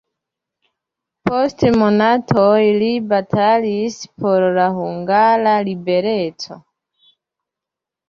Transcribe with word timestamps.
Post 1.29 1.65
monatoj 1.81 2.57
li 2.79 2.89
batalis 3.13 4.01
por 4.27 4.49
la 4.59 4.67
hungara 4.81 5.57
libereco. 5.71 6.63